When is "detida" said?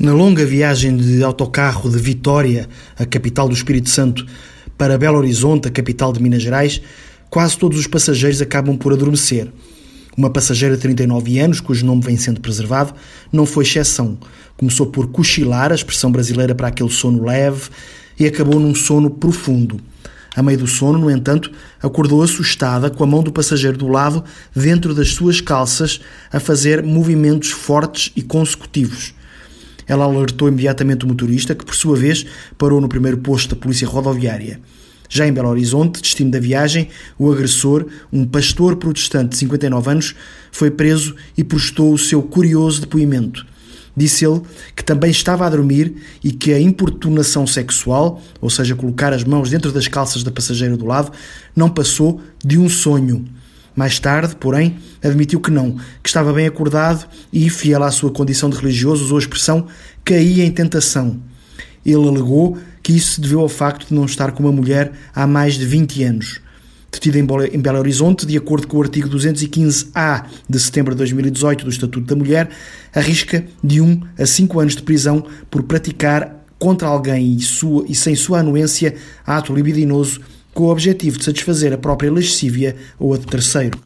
66.92-67.18